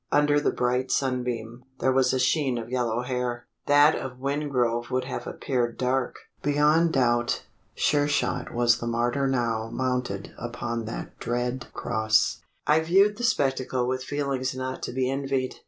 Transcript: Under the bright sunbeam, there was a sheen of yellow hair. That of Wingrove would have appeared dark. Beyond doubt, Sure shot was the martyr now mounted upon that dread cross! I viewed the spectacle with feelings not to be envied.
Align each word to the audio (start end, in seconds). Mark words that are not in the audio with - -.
Under 0.11 0.39
the 0.39 0.49
bright 0.49 0.89
sunbeam, 0.89 1.63
there 1.79 1.91
was 1.91 2.11
a 2.11 2.17
sheen 2.17 2.57
of 2.57 2.71
yellow 2.71 3.03
hair. 3.03 3.45
That 3.67 3.93
of 3.93 4.17
Wingrove 4.19 4.89
would 4.89 5.03
have 5.03 5.27
appeared 5.27 5.77
dark. 5.77 6.15
Beyond 6.41 6.93
doubt, 6.93 7.43
Sure 7.75 8.07
shot 8.07 8.51
was 8.51 8.79
the 8.79 8.87
martyr 8.87 9.27
now 9.27 9.69
mounted 9.71 10.33
upon 10.39 10.85
that 10.85 11.19
dread 11.19 11.67
cross! 11.73 12.41
I 12.65 12.79
viewed 12.79 13.17
the 13.17 13.23
spectacle 13.23 13.87
with 13.87 14.03
feelings 14.03 14.55
not 14.55 14.81
to 14.81 14.91
be 14.91 15.07
envied. 15.07 15.57